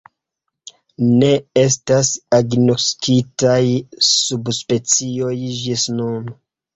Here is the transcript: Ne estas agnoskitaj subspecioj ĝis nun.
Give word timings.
Ne 1.17 1.27
estas 1.63 2.07
agnoskitaj 2.37 3.59
subspecioj 4.07 5.35
ĝis 5.59 5.85
nun. 5.99 6.33